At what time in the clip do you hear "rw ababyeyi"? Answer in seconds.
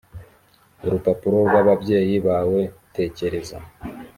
1.47-2.15